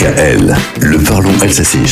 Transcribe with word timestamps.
DKL, 0.00 0.56
le 0.80 1.04
parlons 1.04 1.38
alsacien. 1.42 1.82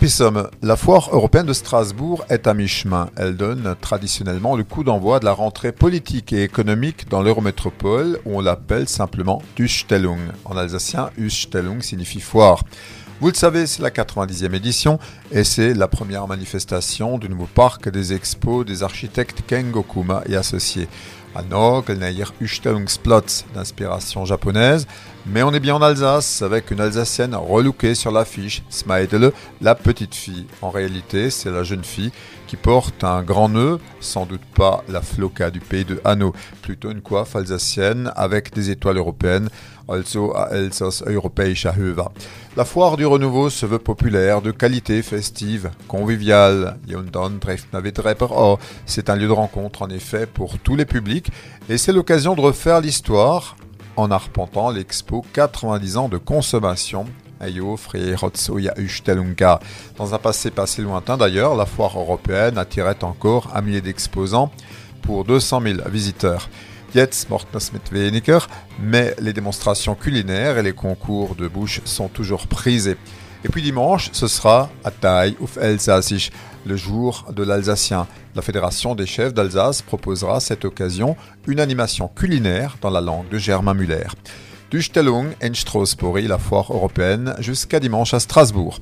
Pissom, 0.00 0.48
la 0.62 0.74
foire 0.74 1.10
européenne 1.12 1.46
de 1.46 1.52
Strasbourg 1.52 2.24
est 2.28 2.48
à 2.48 2.54
mi-chemin. 2.54 3.08
Elle 3.14 3.36
donne 3.36 3.76
traditionnellement 3.80 4.56
le 4.56 4.64
coup 4.64 4.82
d'envoi 4.82 5.20
de 5.20 5.26
la 5.26 5.32
rentrée 5.32 5.70
politique 5.70 6.32
et 6.32 6.42
économique 6.42 7.08
dans 7.08 7.22
l'Eurométropole, 7.22 8.18
où 8.24 8.38
on 8.38 8.40
l'appelle 8.40 8.88
simplement 8.88 9.42
Ustellung. 9.60 10.18
En 10.44 10.56
alsacien, 10.56 11.10
Ustellung 11.16 11.82
signifie 11.82 12.20
foire. 12.20 12.64
Vous 13.20 13.28
le 13.28 13.34
savez, 13.34 13.68
c'est 13.68 13.82
la 13.82 13.90
90e 13.90 14.52
édition 14.52 14.98
et 15.30 15.44
c'est 15.44 15.72
la 15.72 15.86
première 15.86 16.26
manifestation 16.26 17.18
du 17.18 17.28
nouveau 17.28 17.46
parc 17.46 17.88
des 17.90 18.12
expos 18.12 18.66
des 18.66 18.82
architectes 18.82 19.42
Kengokuma 19.46 20.22
et 20.26 20.34
associés. 20.34 20.88
À 21.34 21.42
Nogel, 21.42 22.02
Ustellungsplatz 22.40 23.44
d'inspiration 23.54 24.24
japonaise, 24.24 24.86
mais 25.26 25.44
on 25.44 25.52
est 25.52 25.60
bien 25.60 25.76
en 25.76 25.82
Alsace 25.82 26.42
avec 26.42 26.72
une 26.72 26.80
Alsacienne 26.80 27.36
relookée 27.36 27.94
sur 27.94 28.10
l'affiche, 28.10 28.62
Smaidele, 28.68 29.32
la 29.60 29.76
petite 29.76 30.14
fille. 30.14 30.46
En 30.60 30.70
réalité, 30.70 31.30
c'est 31.30 31.50
la 31.50 31.62
jeune 31.62 31.84
fille 31.84 32.10
qui 32.48 32.56
porte 32.56 33.04
un 33.04 33.22
grand 33.22 33.48
nœud, 33.48 33.78
sans 34.00 34.26
doute 34.26 34.44
pas 34.56 34.82
la 34.88 35.02
floca 35.02 35.50
du 35.50 35.60
pays 35.60 35.84
de 35.84 36.00
Hanau, 36.04 36.34
plutôt 36.62 36.90
une 36.90 37.00
coiffe 37.00 37.36
alsacienne 37.36 38.12
avec 38.16 38.52
des 38.52 38.70
étoiles 38.70 38.96
européennes, 38.96 39.50
also 39.88 40.34
à 40.34 40.50
Elsass 40.50 41.04
Europäischer. 41.06 41.70
La 42.56 42.64
foire 42.64 42.96
du 42.96 43.06
renouveau 43.06 43.50
se 43.50 43.66
veut 43.66 43.78
populaire, 43.78 44.42
de 44.42 44.50
qualité, 44.50 45.02
festive, 45.02 45.70
conviviale. 45.86 46.78
Oh, 48.30 48.58
c'est 48.86 49.10
un 49.10 49.16
lieu 49.16 49.28
de 49.28 49.32
rencontre 49.32 49.82
en 49.82 49.88
effet 49.88 50.26
pour 50.26 50.58
tous 50.58 50.74
les 50.74 50.84
publics 50.84 51.19
et 51.68 51.78
c'est 51.78 51.92
l'occasion 51.92 52.34
de 52.34 52.40
refaire 52.40 52.80
l'histoire 52.80 53.56
en 53.96 54.10
arpentant 54.10 54.70
l'expo 54.70 55.24
90 55.32 55.96
ans 55.96 56.08
de 56.08 56.18
consommation 56.18 57.06
dans 59.96 60.14
un 60.14 60.18
passé 60.18 60.50
passé 60.50 60.82
lointain 60.82 61.16
d'ailleurs, 61.16 61.54
la 61.54 61.64
foire 61.64 61.98
européenne 61.98 62.58
attirait 62.58 63.02
encore 63.02 63.48
un 63.54 63.62
millier 63.62 63.80
d'exposants 63.80 64.52
pour 65.00 65.24
200 65.24 65.62
000 65.62 65.78
visiteurs. 65.88 66.50
Jetzt 66.94 67.30
mit 67.30 68.22
mais 68.78 69.14
les 69.20 69.32
démonstrations 69.32 69.94
culinaires 69.94 70.58
et 70.58 70.62
les 70.62 70.74
concours 70.74 71.34
de 71.34 71.48
bouche 71.48 71.80
sont 71.84 72.08
toujours 72.08 72.46
prisés. 72.46 72.98
Et 73.42 73.48
puis 73.48 73.62
dimanche, 73.62 74.10
ce 74.12 74.26
sera 74.26 74.68
à 74.84 74.90
Taille 74.90 75.36
auf 75.40 75.56
Elsassisch, 75.56 76.30
le 76.66 76.76
jour 76.76 77.24
de 77.34 77.42
l'Alsacien. 77.42 78.06
La 78.34 78.42
Fédération 78.42 78.94
des 78.94 79.06
chefs 79.06 79.32
d'Alsace 79.32 79.80
proposera 79.80 80.36
à 80.36 80.40
cette 80.40 80.66
occasion 80.66 81.16
une 81.46 81.58
animation 81.58 82.08
culinaire 82.08 82.76
dans 82.82 82.90
la 82.90 83.00
langue 83.00 83.28
de 83.30 83.38
Germain 83.38 83.72
Muller. 83.72 84.08
Du 84.70 84.82
Stellung 84.82 85.30
en 85.42 85.54
Strausbori, 85.54 86.28
la 86.28 86.38
foire 86.38 86.70
européenne, 86.72 87.34
jusqu'à 87.38 87.80
dimanche 87.80 88.12
à 88.12 88.20
Strasbourg. 88.20 88.78